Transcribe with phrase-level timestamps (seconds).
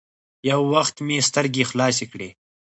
[0.49, 2.29] يو وخت مې سترګې خلاصې کړې.